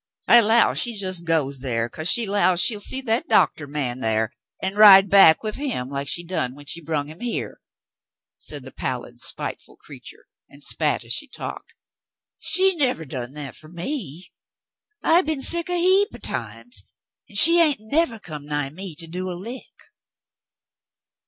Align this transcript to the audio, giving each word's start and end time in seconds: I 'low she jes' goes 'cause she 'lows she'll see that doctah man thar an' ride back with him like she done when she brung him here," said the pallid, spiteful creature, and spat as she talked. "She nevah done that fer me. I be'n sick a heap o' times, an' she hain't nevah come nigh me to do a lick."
I 0.27 0.39
'low 0.41 0.73
she 0.73 0.93
jes' 0.95 1.21
goes 1.21 1.59
'cause 1.91 2.09
she 2.11 2.25
'lows 2.25 2.59
she'll 2.59 2.79
see 2.81 3.01
that 3.01 3.27
doctah 3.27 3.67
man 3.67 4.01
thar 4.01 4.31
an' 4.59 4.73
ride 4.73 5.11
back 5.11 5.43
with 5.43 5.57
him 5.57 5.89
like 5.91 6.07
she 6.07 6.23
done 6.23 6.55
when 6.55 6.65
she 6.65 6.81
brung 6.81 7.05
him 7.07 7.19
here," 7.19 7.61
said 8.39 8.63
the 8.63 8.71
pallid, 8.71 9.21
spiteful 9.21 9.75
creature, 9.75 10.25
and 10.49 10.63
spat 10.63 11.03
as 11.05 11.13
she 11.13 11.27
talked. 11.27 11.75
"She 12.39 12.73
nevah 12.77 13.03
done 13.05 13.33
that 13.33 13.55
fer 13.55 13.67
me. 13.67 14.31
I 15.03 15.21
be'n 15.21 15.39
sick 15.41 15.69
a 15.69 15.77
heap 15.79 16.09
o' 16.15 16.17
times, 16.17 16.81
an' 17.29 17.35
she 17.35 17.59
hain't 17.59 17.79
nevah 17.81 18.17
come 18.19 18.47
nigh 18.47 18.71
me 18.71 18.95
to 18.95 19.05
do 19.05 19.29
a 19.29 19.37
lick." 19.37 19.71